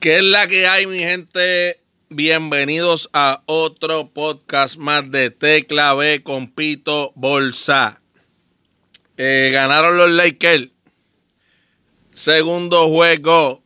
[0.00, 1.80] ¿Qué es la que hay, mi gente?
[2.08, 8.00] Bienvenidos a otro podcast más de Tecla B con Pito Bolsa.
[9.16, 10.68] Eh, ganaron los Lakers.
[12.12, 13.64] Segundo juego.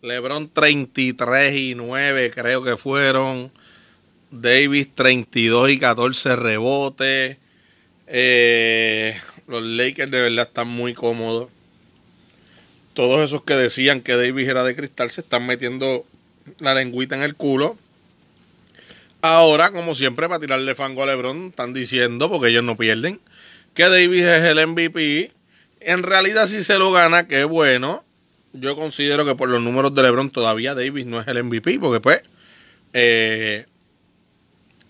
[0.00, 3.52] LeBron 33 y 9 creo que fueron.
[4.30, 7.36] Davis 32 y 14 rebotes.
[8.06, 11.50] Eh, los Lakers de verdad están muy cómodos
[12.98, 16.04] todos esos que decían que Davis era de cristal se están metiendo
[16.58, 17.78] la lengüita en el culo.
[19.22, 23.20] Ahora, como siempre, para tirarle fango a LeBron, están diciendo, porque ellos no pierden,
[23.72, 25.30] que Davis es el MVP.
[25.78, 28.02] En realidad, si se lo gana, qué bueno.
[28.52, 32.00] Yo considero que por los números de LeBron todavía Davis no es el MVP, porque
[32.00, 32.22] pues
[32.94, 33.66] eh,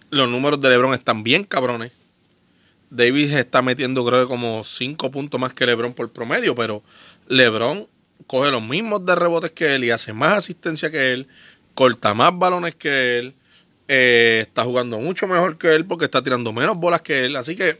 [0.09, 1.93] los números de LeBron están bien cabrones.
[2.89, 6.83] Davis está metiendo creo que como 5 puntos más que LeBron por promedio, pero
[7.27, 7.87] LeBron
[8.27, 11.29] coge los mismos de rebotes que él y hace más asistencia que él,
[11.75, 13.35] corta más balones que él,
[13.89, 17.37] eh, está jugando mucho mejor que él porque está tirando menos bolas que él.
[17.37, 17.79] Así que,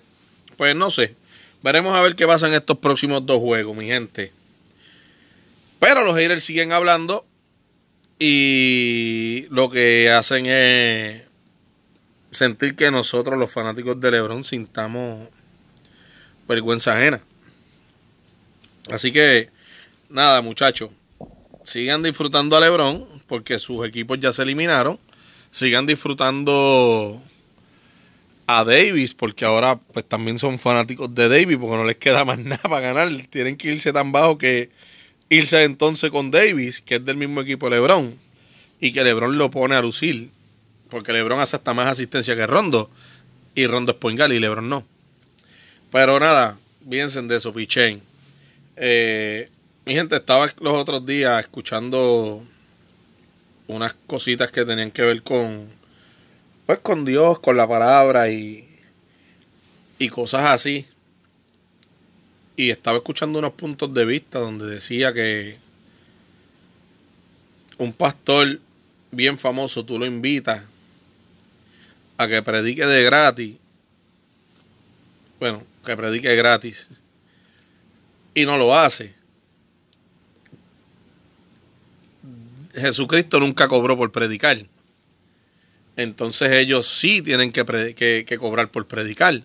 [0.57, 1.15] pues no sé.
[1.63, 4.33] Veremos a ver qué pasa en estos próximos dos juegos, mi gente.
[5.81, 7.27] Pero los haters siguen hablando
[8.19, 11.23] y lo que hacen es
[12.31, 15.29] sentir que nosotros, los fanáticos de LeBron, sintamos
[16.49, 17.21] vergüenza ajena.
[18.91, 19.51] Así que
[20.09, 20.91] nada, muchachos,
[21.65, 24.99] sigan disfrutando a LeBron porque sus equipos ya se eliminaron.
[25.51, 27.23] Sigan disfrutando
[28.47, 32.39] a Davis porque ahora pues también son fanáticos de Davis porque no les queda más
[32.39, 33.09] nada para ganar.
[33.31, 34.71] Tienen que irse tan bajo que
[35.29, 38.19] irse entonces con Davis, que es del mismo equipo de LeBron
[38.81, 40.31] y que LeBron lo pone a lucir
[40.89, 42.91] porque LeBron hace hasta más asistencia que Rondo
[43.55, 44.85] y Rondo es Poingal y LeBron no.
[45.91, 48.03] Pero nada, piensen de eso, pichen.
[48.77, 49.51] Eh,
[49.89, 52.45] mi gente, estaba los otros días escuchando
[53.69, 55.67] unas cositas que tenían que ver con,
[56.67, 58.69] pues con Dios, con la palabra y,
[59.99, 60.87] y cosas así.
[62.55, 65.57] Y estaba escuchando unos puntos de vista donde decía que
[67.79, 68.61] un pastor
[69.11, 70.65] bien famoso, tú lo invitas
[72.19, 73.57] a que predique de gratis.
[75.41, 76.89] Bueno, que predique gratis.
[78.35, 79.18] Y no lo hace
[82.81, 84.67] Jesucristo nunca cobró por predicar.
[85.97, 89.43] Entonces ellos sí tienen que, cobrar por predicar.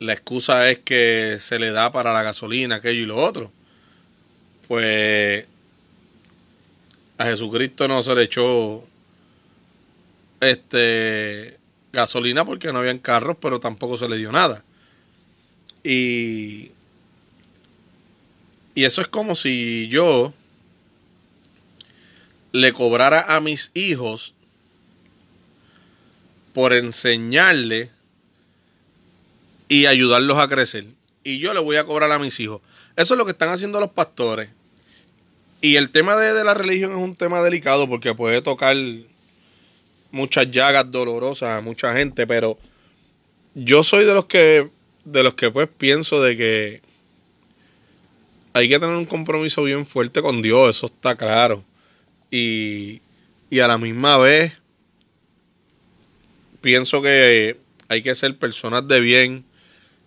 [0.00, 3.52] La excusa es que se le da para la gasolina, aquello y lo otro.
[4.66, 5.46] Pues
[7.16, 8.84] a Jesucristo no se le echó
[10.40, 11.58] este
[11.92, 14.64] gasolina porque no habían carros, pero tampoco se le dio nada.
[15.84, 16.72] Y,
[18.74, 20.34] y eso es como si yo
[22.52, 24.34] le cobrara a mis hijos
[26.52, 27.90] por enseñarle
[29.68, 30.86] y ayudarlos a crecer.
[31.24, 32.60] Y yo le voy a cobrar a mis hijos.
[32.94, 34.50] Eso es lo que están haciendo los pastores.
[35.62, 38.76] Y el tema de, la religión es un tema delicado porque puede tocar
[40.10, 42.58] muchas llagas dolorosas a mucha gente, pero
[43.54, 44.68] yo soy de los que
[45.04, 46.82] de los que pues pienso de que
[48.52, 51.64] hay que tener un compromiso bien fuerte con Dios, eso está claro
[52.32, 53.02] y,
[53.60, 54.54] a la misma vez
[56.62, 59.44] pienso que hay que ser personas de bien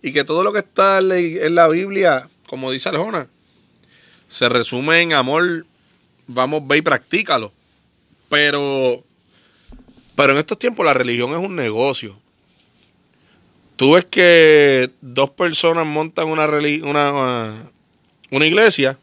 [0.01, 3.27] y que todo lo que está en la Biblia, como dice Aljona,
[4.27, 5.65] se resume en amor,
[6.27, 7.53] vamos, ve y practícalo.
[8.29, 9.03] Pero,
[10.15, 12.17] pero en estos tiempos la religión es un negocio.
[13.75, 17.71] Tú ves que dos personas montan una, una,
[18.31, 18.97] una iglesia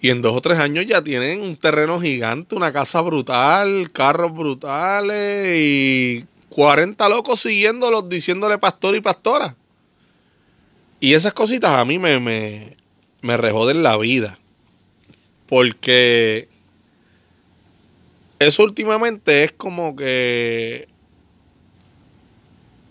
[0.00, 4.32] y en dos o tres años ya tienen un terreno gigante, una casa brutal, carros
[4.32, 9.56] brutales y 40 locos siguiéndolos, diciéndole pastor y pastora.
[11.00, 12.76] Y esas cositas a mí me, me,
[13.20, 14.38] me rejoden la vida.
[15.46, 16.48] Porque
[18.38, 20.88] eso últimamente es como que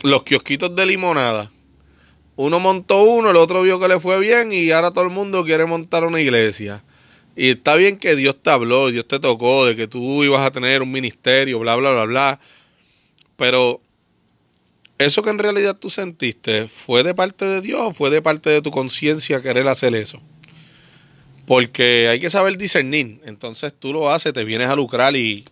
[0.04, 1.52] los kiosquitos de limonada.
[2.36, 5.44] Uno montó uno, el otro vio que le fue bien y ahora todo el mundo
[5.44, 6.84] quiere montar una iglesia.
[7.40, 10.52] Y está bien que Dios te habló, Dios te tocó, de que tú ibas a
[10.52, 12.40] tener un ministerio, bla, bla, bla, bla.
[13.38, 13.80] Pero
[14.98, 18.62] eso que en realidad tú sentiste, ¿fue de parte de Dios fue de parte de
[18.62, 20.22] tu conciencia querer hacer eso?
[21.48, 23.22] Porque hay que saber discernir.
[23.24, 25.46] Entonces tú lo haces, te vienes a lucrar y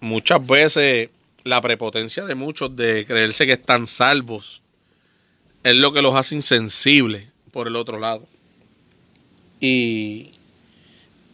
[0.00, 1.10] muchas veces
[1.44, 4.60] la prepotencia de muchos de creerse que están salvos
[5.62, 8.26] es lo que los hace insensibles por el otro lado.
[9.60, 10.32] Y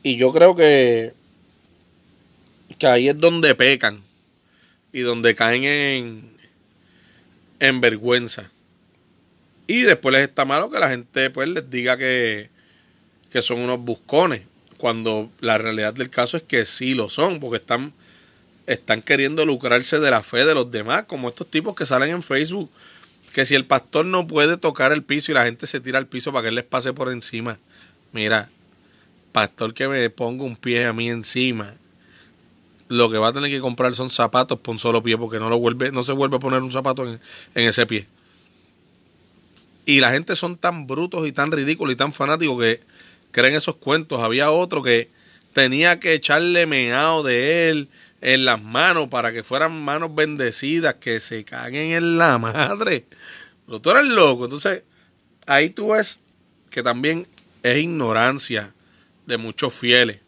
[0.06, 1.14] Y yo creo que,
[2.78, 4.04] que ahí es donde pecan
[4.92, 6.30] y donde caen en,
[7.58, 8.52] en vergüenza.
[9.66, 12.50] Y después les está malo que la gente pues les diga que,
[13.32, 14.42] que son unos buscones,
[14.76, 17.92] cuando la realidad del caso es que sí lo son, porque están,
[18.68, 22.22] están queriendo lucrarse de la fe de los demás, como estos tipos que salen en
[22.22, 22.70] Facebook,
[23.32, 26.06] que si el pastor no puede tocar el piso y la gente se tira al
[26.06, 27.58] piso para que él les pase por encima.
[28.12, 28.50] Mira,
[29.36, 31.74] pastor que me ponga un pie a mí encima,
[32.88, 35.50] lo que va a tener que comprar son zapatos por un solo pie, porque no,
[35.50, 37.20] lo vuelve, no se vuelve a poner un zapato en,
[37.54, 38.06] en ese pie.
[39.84, 42.80] Y la gente son tan brutos y tan ridículos y tan fanáticos que
[43.30, 44.22] creen esos cuentos.
[44.22, 45.10] Había otro que
[45.52, 47.90] tenía que echarle meado de él
[48.22, 53.04] en las manos para que fueran manos bendecidas, que se caguen en la madre.
[53.66, 54.44] Pero tú eres loco.
[54.44, 54.82] Entonces,
[55.46, 56.20] ahí tú ves
[56.70, 57.26] que también
[57.62, 58.72] es ignorancia
[59.26, 60.20] de muchos fieles.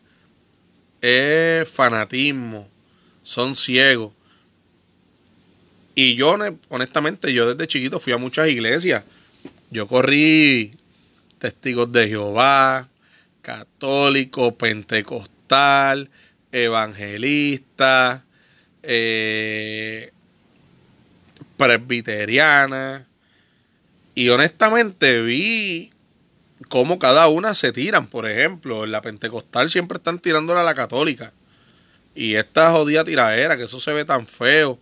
[1.01, 2.69] Es fanatismo.
[3.23, 4.13] Son ciegos.
[5.95, 6.37] Y yo,
[6.69, 9.05] honestamente, yo desde chiquito fui a muchas iglesias.
[9.71, 10.77] Yo corrí
[11.39, 12.89] testigos de Jehová,
[13.43, 16.11] católico, pentecostal,
[16.53, 18.25] evangelista,
[18.83, 20.13] eh,
[21.57, 23.07] presbiteriana.
[24.15, 25.91] Y honestamente vi
[26.69, 28.07] cómo cada una se tiran.
[28.07, 31.33] Por ejemplo, en la pentecostal siempre están tirándola a la católica.
[32.15, 34.79] Y esta jodida tiradera, que eso se ve tan feo,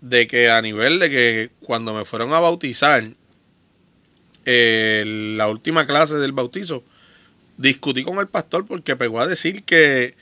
[0.00, 3.12] de que a nivel de que cuando me fueron a bautizar,
[4.44, 6.84] la última clase del bautizo,
[7.56, 10.14] discutí con el pastor porque pegó a decir que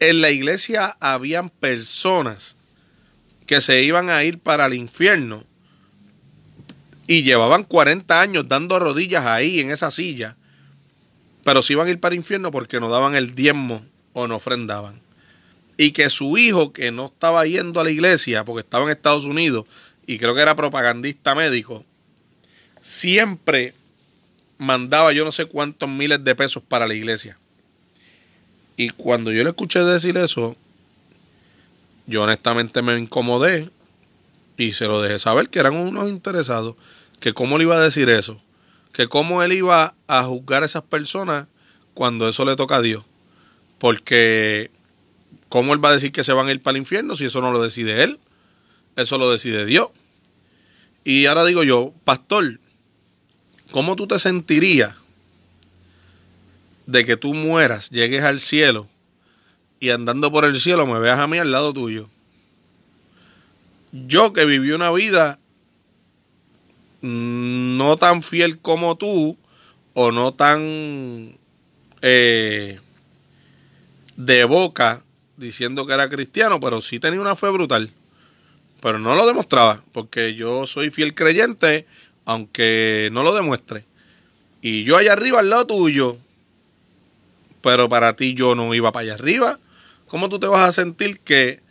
[0.00, 2.56] en la iglesia habían personas
[3.46, 5.44] que se iban a ir para el infierno
[7.08, 10.36] y llevaban 40 años dando rodillas ahí en esa silla,
[11.42, 14.36] pero se iban a ir para el infierno porque no daban el diezmo o no
[14.36, 15.00] ofrendaban.
[15.78, 19.24] Y que su hijo, que no estaba yendo a la iglesia porque estaba en Estados
[19.24, 19.64] Unidos
[20.06, 21.84] y creo que era propagandista médico,
[22.82, 23.74] siempre
[24.58, 27.38] mandaba yo no sé cuántos miles de pesos para la iglesia.
[28.76, 30.56] Y cuando yo le escuché decir eso,
[32.06, 33.70] yo honestamente me incomodé
[34.58, 36.74] y se lo dejé saber que eran unos interesados,
[37.20, 38.40] que cómo le iba a decir eso,
[38.92, 41.46] que cómo él iba a juzgar a esas personas
[41.94, 43.04] cuando eso le toca a Dios.
[43.78, 44.70] Porque
[45.48, 47.40] cómo él va a decir que se van a ir para el infierno si eso
[47.40, 48.18] no lo decide él,
[48.96, 49.88] eso lo decide Dios.
[51.04, 52.60] Y ahora digo yo, pastor,
[53.70, 54.94] ¿cómo tú te sentirías
[56.86, 58.88] de que tú mueras, llegues al cielo
[59.80, 62.08] y andando por el cielo me veas a mí al lado tuyo?
[63.92, 65.37] Yo que viví una vida
[67.00, 69.36] no tan fiel como tú
[69.94, 71.36] o no tan
[72.02, 72.80] eh,
[74.16, 75.02] de boca
[75.36, 77.90] diciendo que era cristiano, pero sí tenía una fe brutal.
[78.80, 81.86] Pero no lo demostraba, porque yo soy fiel creyente
[82.24, 83.84] aunque no lo demuestre.
[84.60, 86.18] Y yo allá arriba al lado tuyo,
[87.62, 89.58] pero para ti yo no iba para allá arriba.
[90.06, 91.62] ¿Cómo tú te vas a sentir que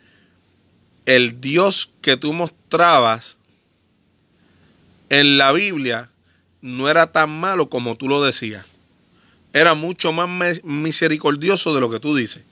[1.06, 3.37] el Dios que tú mostrabas
[5.08, 6.10] en la Biblia
[6.60, 8.66] no era tan malo como tú lo decías?
[9.52, 12.42] Era mucho más misericordioso de lo que tú dices.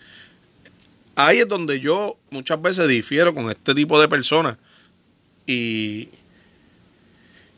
[1.14, 4.58] Ahí es donde yo muchas veces difiero con este tipo de personas.
[5.46, 6.08] Y,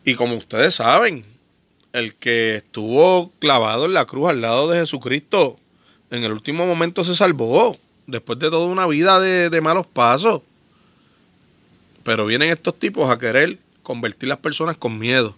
[0.04, 1.24] y como ustedes saben,
[1.92, 5.58] el que estuvo clavado en la cruz al lado de Jesucristo,
[6.10, 10.42] en el último momento se salvó, después de toda una vida de, malos pasos.
[12.02, 13.58] Pero vienen estos tipos a querer
[13.88, 15.34] convertir las personas con miedo.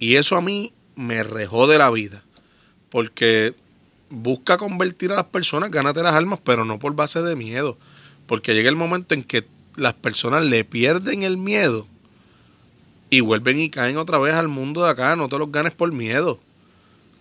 [0.00, 2.24] Y eso a mí me rejó de la vida.
[2.90, 3.54] Porque
[4.10, 7.78] busca convertir a las personas, gánate las almas, pero no por base de miedo.
[8.26, 11.86] Porque llega el momento en que las personas le pierden el miedo
[13.10, 15.14] y vuelven y caen otra vez al mundo de acá.
[15.14, 16.40] No te los ganes por miedo.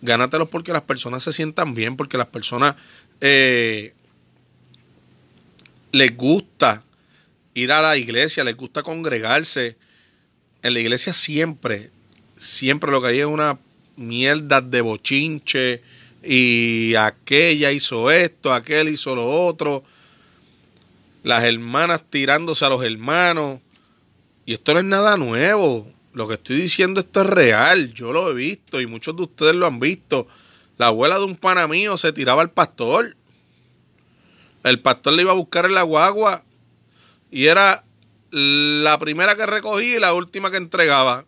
[0.02, 2.78] Gánatelos porque las personas se sientan bien, porque las personas
[3.22, 3.94] eh,
[5.92, 6.82] les gusta
[7.54, 9.78] ir a la iglesia, les gusta congregarse.
[10.66, 11.92] En la iglesia siempre,
[12.38, 13.60] siempre lo que hay es una
[13.98, 15.84] mierda de bochinche
[16.24, 19.84] y aquella hizo esto, aquel hizo lo otro.
[21.22, 23.60] Las hermanas tirándose a los hermanos
[24.48, 25.88] y esto no es nada nuevo.
[26.14, 27.94] Lo que estoy diciendo, esto es real.
[27.94, 30.28] Yo lo he visto y muchos de ustedes lo han visto.
[30.80, 33.16] La abuela de un pana mío se tiraba al pastor.
[34.64, 36.44] El pastor le iba a buscar en la guagua
[37.30, 37.85] y era
[38.36, 41.26] la primera que recogía y la última que entregaba.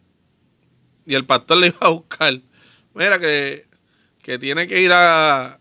[1.06, 2.42] Y el pastor le iba a buscar.
[2.94, 3.66] Mira que,
[4.22, 5.58] que tiene que ir a,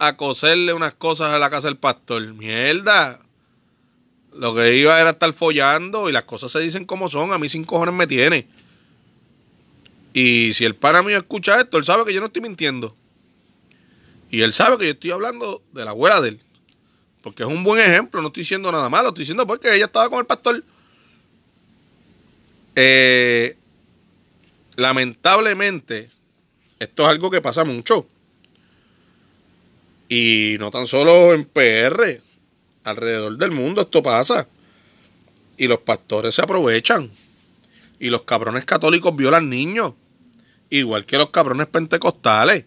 [0.00, 2.34] a coserle unas cosas a la casa del pastor.
[2.34, 3.20] Mierda.
[4.34, 7.32] Lo que iba era estar follando y las cosas se dicen como son.
[7.32, 8.48] A mí sin cojones me tiene.
[10.12, 12.96] Y si el pana mío escucha esto, él sabe que yo no estoy mintiendo.
[14.28, 16.40] Y él sabe que yo estoy hablando de la abuela de él.
[17.22, 20.08] Porque es un buen ejemplo, no estoy diciendo nada malo, estoy diciendo porque ella estaba
[20.08, 20.64] con el pastor.
[22.82, 23.58] Eh,
[24.76, 26.08] lamentablemente,
[26.78, 28.06] esto es algo que pasa mucho.
[30.08, 32.22] Y no tan solo en PR,
[32.84, 34.48] alrededor del mundo esto pasa.
[35.58, 37.10] Y los pastores se aprovechan.
[37.98, 39.92] Y los cabrones católicos violan niños.
[40.70, 42.64] Igual que los cabrones pentecostales.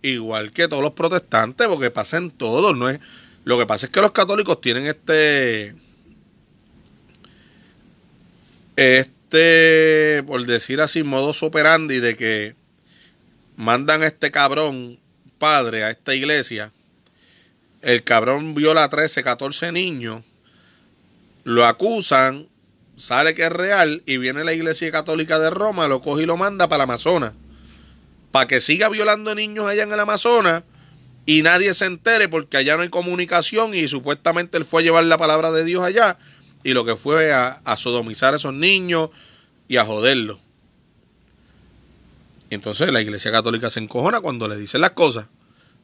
[0.00, 2.74] Igual que todos los protestantes, porque pasa en todos.
[2.74, 3.00] No es,
[3.44, 5.74] lo que pasa es que los católicos tienen este.
[8.76, 9.21] Este,
[10.26, 12.54] por decir así, modo operandi de que
[13.56, 14.98] mandan a este cabrón
[15.38, 16.70] padre a esta iglesia.
[17.80, 20.22] El cabrón viola a 13, 14 niños.
[21.44, 22.48] Lo acusan,
[22.96, 26.36] sale que es real y viene la iglesia católica de Roma, lo coge y lo
[26.36, 27.32] manda para el Amazonas.
[28.30, 30.62] Para que siga violando niños allá en el Amazonas
[31.24, 35.04] y nadie se entere porque allá no hay comunicación y supuestamente él fue a llevar
[35.04, 36.18] la palabra de Dios allá
[36.64, 39.10] y lo que fue a, sodomizar a esos niños
[39.68, 40.38] y a joderlos.
[42.50, 45.26] entonces la Iglesia Católica se encojona cuando le dicen las cosas.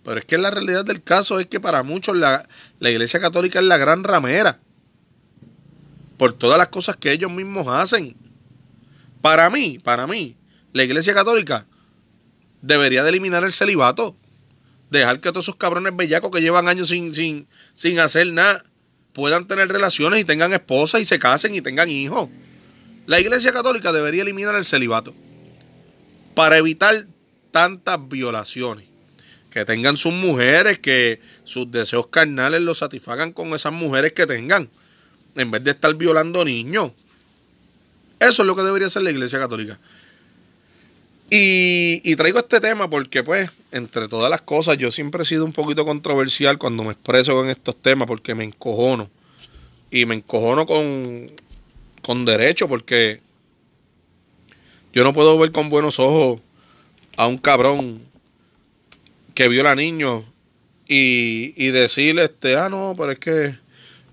[0.05, 3.59] Pero es que la realidad del caso es que para muchos la, la Iglesia Católica
[3.59, 4.61] es la gran ramera.
[6.17, 8.17] Por todas las cosas que ellos mismos hacen.
[9.21, 10.37] Para mí, para mí,
[10.73, 11.67] la Iglesia Católica
[12.63, 14.17] debería de eliminar el celibato
[14.91, 18.65] dejar que todos esos cabrones bellacos que llevan años sin, sin, sin hacer nada
[19.19, 22.29] puedan tener relaciones y tengan esposas y se casen y tengan hijos.
[23.07, 25.13] La Iglesia Católica debería eliminar el celibato
[26.37, 27.05] para evitar
[27.51, 28.87] tantas violaciones.
[29.51, 34.71] Que tengan sus mujeres, que sus deseos carnales los satisfagan con esas mujeres que tengan,
[35.35, 36.93] en vez de estar violando niños.
[38.21, 39.81] Eso es lo que debería hacer la Iglesia Católica.
[41.29, 45.53] Y, traigo este tema porque, pues, entre todas las cosas, yo siempre he sido un
[45.53, 49.11] poquito controversial cuando me expreso con estos temas porque me encojono.
[49.91, 51.27] Y me encojono con,
[52.03, 53.21] con derecho porque
[54.93, 56.41] yo no puedo ver con buenos ojos
[57.17, 58.03] a un cabrón
[59.35, 60.25] que viola niños
[60.87, 63.55] y, y decirle, este, ah, no, pero es que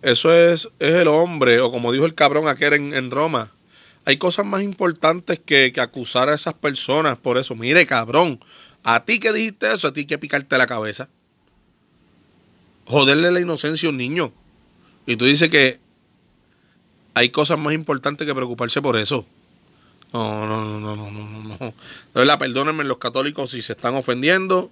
[0.02, 3.52] eso es, es el hombre, o como dijo el cabrón aquel en, en Roma,
[4.06, 7.56] hay cosas más importantes que, acusar a esas personas por eso.
[7.56, 8.40] Mire, cabrón,
[8.86, 11.10] a ti que dijiste eso, a ti que picarte la cabeza.
[12.86, 14.32] Joderle la inocencia a un niño.
[15.08, 15.80] Y tú dices que
[17.16, 19.26] hay cosas más importantes que preocuparse por eso.
[20.14, 21.58] No, no, no, no, no, no, no.
[21.58, 21.74] De
[22.14, 24.70] verdad, perdónenme los católicos si se están ofendiendo.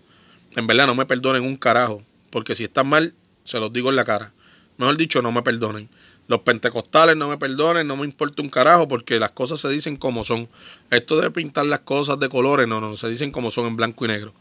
[0.56, 2.04] En verdad, no me perdonen un carajo.
[2.30, 3.16] Porque si están mal,
[3.46, 4.32] se los digo en la cara.
[4.78, 5.90] Mejor dicho, no me perdonen.
[6.28, 9.98] Los pentecostales no me perdonen, no me importa un carajo porque las cosas se dicen
[9.98, 10.48] como son.
[10.90, 14.06] Esto de pintar las cosas de colores, no, no, se dicen como son en blanco
[14.06, 14.34] y negro.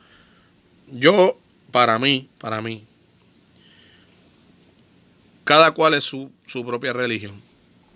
[0.92, 1.38] Yo,
[1.70, 2.84] para mí, para mí,
[5.44, 7.40] cada cual es su, su propia religión.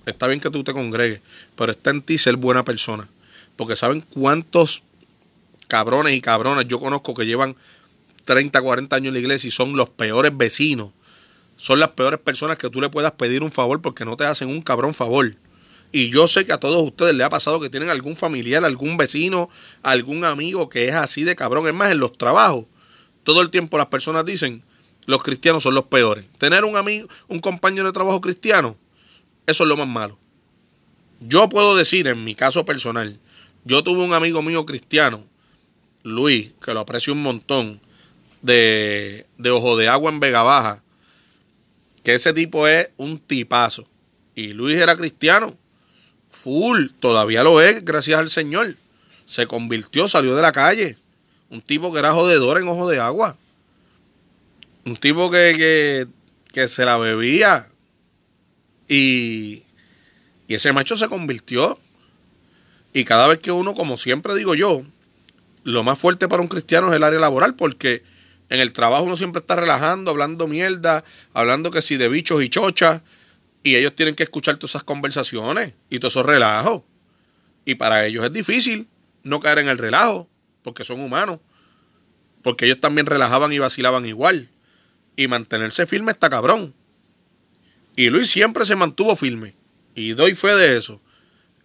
[0.05, 1.21] Está bien que tú te congregues,
[1.55, 3.09] pero está en ti ser buena persona.
[3.57, 4.83] Porque saben cuántos
[5.69, 7.57] cabrones y cabronas yo conozco que llevan
[8.25, 10.91] 30, 40 años en la iglesia y son los peores vecinos
[11.57, 14.49] son las peores personas que tú le puedas pedir un favor porque no te hacen
[14.49, 15.35] un cabrón favor.
[15.93, 18.97] Y yo sé que a todos ustedes les ha pasado que tienen algún familiar, algún
[18.97, 19.49] vecino,
[19.83, 21.67] algún amigo que es así de cabrón.
[21.67, 22.67] Es más, en los trabajos,
[23.25, 24.63] todo el tiempo las personas dicen,
[25.07, 26.27] los cristianos son los peores.
[26.39, 28.77] Tener un amigo, un compañero de trabajo cristiano,
[29.47, 30.19] eso es lo más malo.
[31.21, 33.19] Yo puedo decir, en mi caso personal,
[33.65, 35.25] yo tuve un amigo mío cristiano,
[36.03, 37.81] Luis, que lo aprecio un montón,
[38.43, 40.83] de, de Ojo de Agua en Vega Baja,
[42.07, 43.85] que ese tipo es un tipazo.
[44.37, 45.57] Y Luis era cristiano,
[46.31, 48.77] full, todavía lo es, gracias al Señor.
[49.25, 50.99] Se convirtió, salió de la calle.
[51.51, 53.37] Un tipo que era jodedor en ojo de agua.
[54.85, 56.07] Un tipo que,
[56.53, 57.71] que, se la bebía.
[58.87, 59.65] Y,
[60.47, 61.81] y ese macho se convirtió.
[62.93, 64.85] Y cada vez que uno, como siempre digo yo,
[65.65, 68.05] lo más fuerte para un cristiano es el área laboral, porque
[68.49, 72.49] en el trabajo uno siempre está relajando, hablando mierda, hablando que si de bichos y
[72.49, 73.03] chochas,
[73.63, 76.83] y ellos tienen que escuchar todas esas conversaciones y todos esos relajos.
[77.65, 78.87] Y para ellos es difícil
[79.25, 80.29] no caer en el relajo,
[80.63, 81.41] porque son humanos.
[82.43, 84.49] Porque ellos también relajaban y vacilaban igual.
[85.17, 86.75] Y mantenerse firme está cabrón.
[87.97, 89.57] Y Luis siempre se mantuvo firme.
[89.97, 91.01] Y doy fe de eso.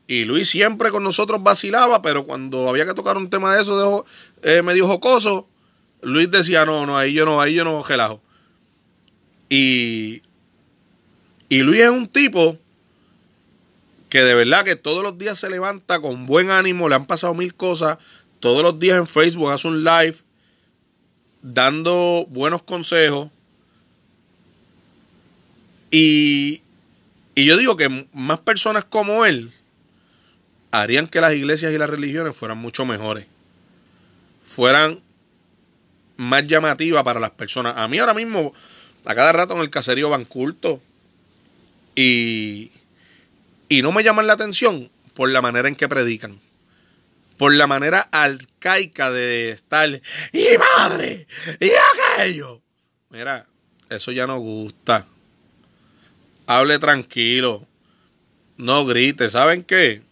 [0.07, 4.05] Y Luis siempre con nosotros vacilaba, pero cuando había que tocar un tema de eso
[4.41, 5.47] de, eh, medio jocoso,
[6.01, 8.21] Luis decía, no, no, ahí yo no, ahí yo no relajo.
[9.49, 10.21] Y,
[11.49, 12.57] y Luis es un tipo
[14.09, 17.33] que de verdad que todos los días se levanta con buen ánimo, le han pasado
[17.33, 17.97] mil cosas,
[18.39, 20.17] todos los días en Facebook hace un live
[21.41, 23.29] dando buenos consejos.
[25.91, 26.61] Y,
[27.35, 29.53] y yo digo que más personas como él
[30.71, 33.27] harían que las iglesias y las religiones fueran mucho mejores.
[34.43, 35.01] Fueran
[36.21, 37.73] más llamativas para las personas.
[37.77, 38.53] A mí ahora mismo,
[39.05, 40.79] a cada rato en el caserío van culto.
[41.95, 42.71] Y,
[43.67, 46.39] y no me llaman la atención por la manera en que predican.
[47.37, 49.89] Por la manera arcaica de estar.
[50.31, 50.45] ¡Y
[50.77, 51.27] madre!
[51.59, 51.71] ¡Y
[52.19, 52.61] aquello!
[53.09, 53.47] Mira,
[53.89, 55.07] eso ya no gusta.
[56.45, 57.65] Hable tranquilo.
[58.57, 59.27] No grite.
[59.31, 60.03] ¿Saben qué?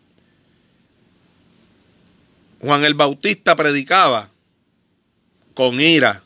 [2.61, 4.31] Juan el Bautista predicaba
[5.59, 6.23] con ira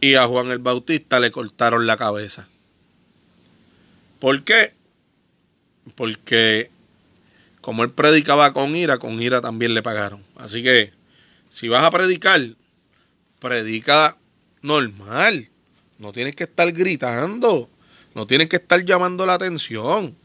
[0.00, 2.48] y a Juan el Bautista le cortaron la cabeza.
[4.18, 4.72] ¿Por qué?
[5.94, 6.70] Porque
[7.60, 10.24] como él predicaba con ira, con ira también le pagaron.
[10.36, 10.94] Así que
[11.50, 12.40] si vas a predicar,
[13.40, 14.16] predica
[14.62, 15.50] normal.
[15.98, 17.68] No tienes que estar gritando,
[18.14, 20.16] no tienes que estar llamando la atención.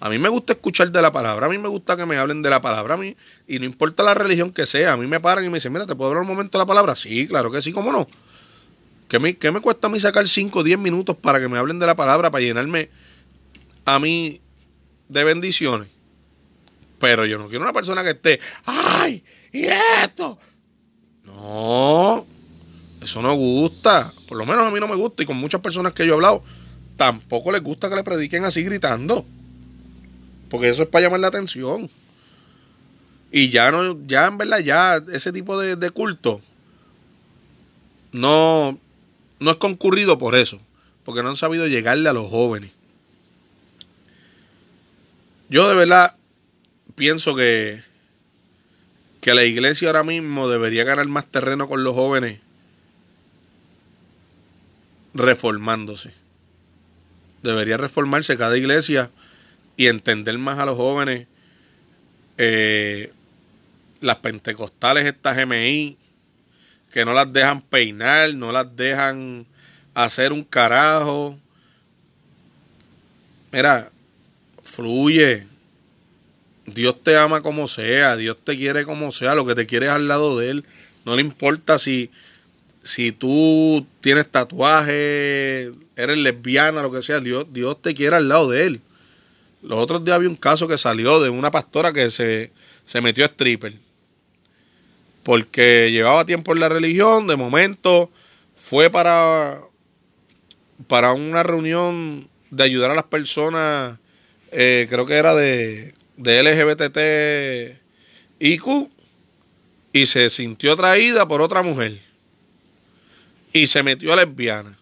[0.00, 2.40] A mí me gusta escuchar de la palabra, a mí me gusta que me hablen
[2.40, 3.16] de la palabra, a mí,
[3.48, 5.86] y no importa la religión que sea, a mí me paran y me dicen, mira,
[5.86, 6.94] ¿te puedo hablar un momento de la palabra?
[6.94, 8.06] Sí, claro que sí, ¿cómo no?
[9.08, 11.78] ¿Qué me, me cuesta a mí sacar 5 o 10 minutos para que me hablen
[11.78, 12.90] de la palabra, para llenarme
[13.86, 14.40] a mí
[15.08, 15.88] de bendiciones?
[17.00, 19.24] Pero yo no quiero una persona que esté, ¡ay!
[19.52, 19.64] ¿Y
[20.02, 20.38] esto?
[21.24, 22.26] No,
[23.00, 24.12] eso no gusta.
[24.26, 26.14] Por lo menos a mí no me gusta y con muchas personas que yo he
[26.14, 26.42] hablado,
[26.96, 29.24] tampoco les gusta que le prediquen así gritando.
[30.48, 31.90] Porque eso es para llamar la atención.
[33.30, 36.40] Y ya no, ya en verdad, ya ese tipo de, culto
[38.12, 38.78] no,
[39.38, 40.60] no es concurrido por eso.
[41.04, 42.72] Porque no han sabido llegarle a los jóvenes.
[45.50, 46.16] Yo de verdad
[46.94, 47.82] pienso que,
[49.20, 52.40] que la iglesia ahora mismo debería ganar más terreno con los jóvenes
[55.14, 56.12] reformándose.
[57.42, 59.10] Debería reformarse cada iglesia
[59.78, 61.28] y entender más a los jóvenes.
[62.36, 63.12] Eh,
[64.00, 65.96] las pentecostales, estas GMI,
[66.92, 69.46] que no las dejan peinar, no las dejan
[69.94, 71.38] hacer un carajo.
[73.52, 73.90] Mira,
[74.64, 75.46] fluye.
[76.66, 80.08] Dios te ama como sea, Dios te quiere como sea, lo que te quieres al
[80.08, 80.64] lado de Él.
[81.04, 82.10] No le importa si,
[82.82, 88.50] si tú tienes tatuaje, eres lesbiana, lo que sea, Dios, Dios te quiere al lado
[88.50, 88.80] de Él.
[89.62, 92.52] Los otros días había un caso que salió de una pastora que se,
[93.00, 93.74] metió a stripper.
[95.22, 98.10] Porque llevaba tiempo en la religión, de momento
[98.56, 99.60] fue para,
[100.86, 103.98] para una reunión de ayudar a las personas,
[104.52, 106.42] eh, creo que era de, de
[108.38, 108.90] LGBTIQ,
[109.92, 112.00] y se sintió atraída por otra mujer.
[113.52, 114.78] Y se metió a lesbiana.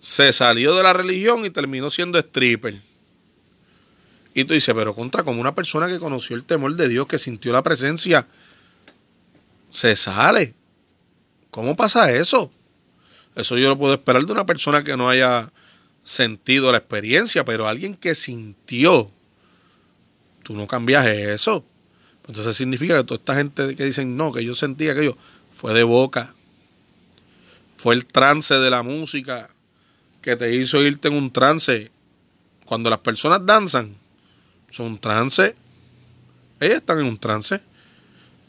[0.00, 2.80] Se salió de la religión y terminó siendo stripper.
[4.36, 7.18] Y tú dices, pero contra, como una persona que conoció el temor de Dios, que
[7.18, 8.26] sintió la presencia,
[9.70, 10.54] se sale.
[11.50, 12.52] ¿Cómo pasa eso?
[13.34, 15.50] Eso yo lo puedo esperar de una persona que no haya
[16.04, 19.10] sentido la experiencia, pero alguien que sintió,
[20.42, 21.64] tú no cambias eso.
[22.26, 25.16] Entonces significa que toda esta gente que dicen, no, que yo sentía aquello,
[25.54, 26.34] fue de boca.
[27.78, 29.48] Fue el trance de la música
[30.20, 31.90] que te hizo irte en un trance.
[32.66, 33.96] Cuando las personas danzan,
[34.70, 35.54] son trance.
[36.60, 37.60] Ellas están en un trance.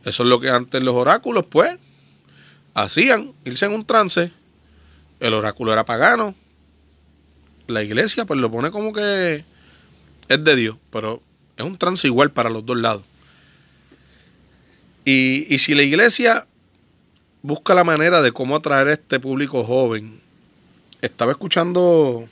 [0.06, 1.76] Eso es lo que antes los oráculos, pues,
[2.74, 4.32] hacían, irse en un trance.
[5.20, 6.36] El oráculo era pagano.
[7.68, 9.44] La iglesia, pues, lo pone como que
[10.28, 11.22] es de Dios, pero
[11.58, 13.04] es un trance igual para los dos lados.
[15.04, 16.48] Y, y si la iglesia
[17.42, 20.22] busca la manera de cómo atraer a este público joven,
[21.02, 22.28] estaba escuchando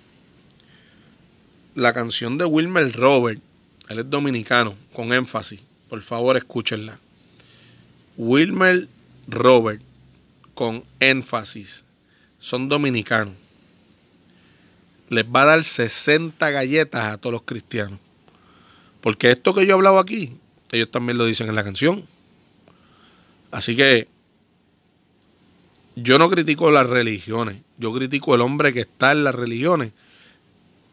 [1.73, 3.41] la canción de Wilmer Robert
[3.89, 5.59] él es dominicano, con énfasis.
[5.89, 6.99] Por favor, escúchenla.
[8.17, 8.87] Wilmer
[9.27, 9.81] Robert,
[10.53, 11.85] con énfasis.
[12.39, 13.35] Son dominicanos.
[15.09, 17.99] Les va a dar 60 galletas a todos los cristianos.
[19.01, 20.35] Porque esto que yo he hablado aquí,
[20.71, 22.07] ellos también lo dicen en la canción.
[23.51, 24.07] Así que
[25.95, 29.93] yo no critico las religiones, yo critico el hombre que está en las religiones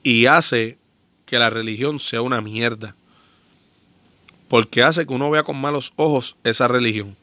[0.02, 0.78] y hace
[1.33, 2.95] que la religión sea una mierda.
[4.49, 7.16] Porque hace que uno vea con malos ojos esa religión.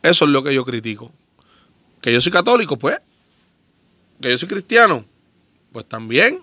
[0.00, 1.10] Eso es lo que yo critico.
[2.00, 3.00] Que yo soy católico, pues.
[4.22, 5.04] Que yo soy cristiano,
[5.72, 6.40] pues también.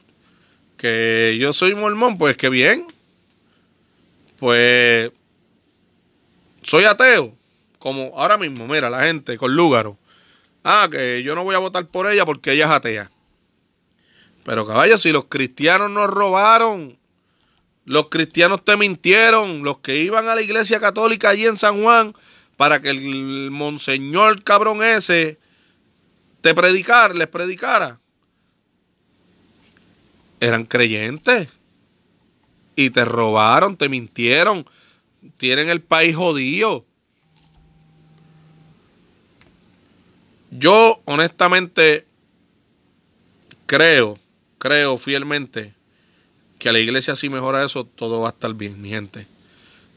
[0.76, 2.88] Que yo soy mormón, pues que bien.
[4.40, 5.10] Pues
[6.64, 7.34] soy ateo.
[7.80, 9.98] Como ahora mismo, mira, la gente con Lúgaro.
[10.66, 13.13] Ah, que yo no voy a votar por ella porque ella es atea.
[14.44, 16.98] Pero caballo, si los cristianos nos robaron,
[17.86, 22.14] los cristianos te mintieron, los que iban a la iglesia católica allí en San Juan
[22.58, 25.38] para que el monseñor cabrón ese
[26.42, 28.00] te predicar, les predicara,
[30.40, 31.48] eran creyentes.
[32.76, 34.66] Y te robaron, te mintieron,
[35.38, 36.86] tienen el país jodido.
[40.50, 42.06] Yo honestamente
[43.68, 44.20] creo,
[44.64, 45.74] creo fielmente
[46.58, 49.28] que la iglesia si mejora eso, todo va a estar bien, mi gente.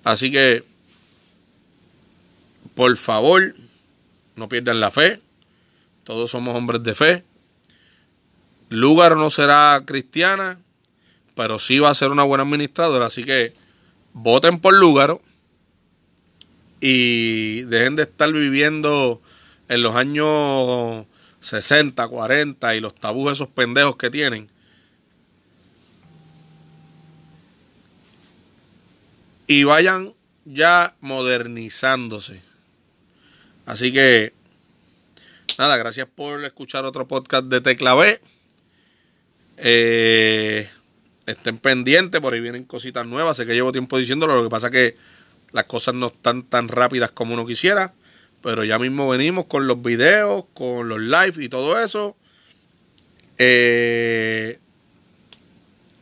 [0.02, 0.64] Así que,
[2.74, 3.54] por favor,
[4.34, 5.20] no pierdan la fe.
[6.02, 7.22] Todos somos hombres de fe.
[8.68, 10.58] Lugar no será cristiana,
[11.36, 13.06] pero sí va a ser una buena administradora.
[13.06, 13.54] Así que
[14.14, 15.22] voten por Lúgaro
[16.80, 19.22] y dejen de estar viviendo
[19.68, 21.06] en los años
[21.38, 24.55] 60, 40 y los tabús esos pendejos que tienen.
[29.46, 32.40] Y vayan ya modernizándose.
[33.64, 34.32] Así que,
[35.58, 38.20] nada, gracias por escuchar otro podcast de Tecla B.
[39.58, 40.68] Eh,
[41.26, 43.36] estén pendientes, por ahí vienen cositas nuevas.
[43.36, 44.96] Sé que llevo tiempo diciéndolo, lo que pasa es que
[45.52, 47.94] las cosas no están tan rápidas como uno quisiera.
[48.42, 52.16] Pero ya mismo venimos con los videos, con los live y todo eso.
[53.38, 54.58] Eh,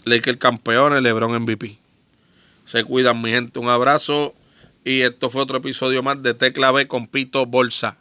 [0.04, 1.83] el campeón, el Lebron MVP.
[2.64, 3.58] Se cuidan, mi gente.
[3.58, 4.34] Un abrazo.
[4.84, 7.98] Y esto fue otro episodio más de Tecla B con Pito Bolsa.